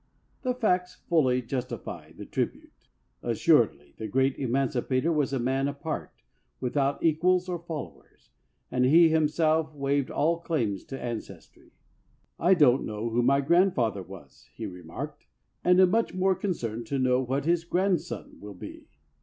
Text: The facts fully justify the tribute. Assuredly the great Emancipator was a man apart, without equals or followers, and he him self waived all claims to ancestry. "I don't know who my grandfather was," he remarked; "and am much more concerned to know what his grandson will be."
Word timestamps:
The 0.41 0.55
facts 0.55 0.95
fully 1.07 1.43
justify 1.43 2.11
the 2.13 2.25
tribute. 2.25 2.87
Assuredly 3.21 3.93
the 3.99 4.07
great 4.07 4.35
Emancipator 4.39 5.11
was 5.11 5.31
a 5.31 5.37
man 5.37 5.67
apart, 5.67 6.23
without 6.59 7.03
equals 7.03 7.47
or 7.47 7.59
followers, 7.59 8.31
and 8.71 8.83
he 8.83 9.09
him 9.09 9.27
self 9.27 9.75
waived 9.75 10.09
all 10.09 10.39
claims 10.39 10.83
to 10.85 10.99
ancestry. 10.99 11.73
"I 12.39 12.55
don't 12.55 12.83
know 12.83 13.11
who 13.11 13.21
my 13.21 13.41
grandfather 13.41 14.01
was," 14.01 14.49
he 14.55 14.65
remarked; 14.65 15.27
"and 15.63 15.79
am 15.79 15.91
much 15.91 16.15
more 16.15 16.33
concerned 16.33 16.87
to 16.87 16.97
know 16.97 17.21
what 17.21 17.45
his 17.45 17.63
grandson 17.63 18.37
will 18.39 18.55
be." 18.55 18.87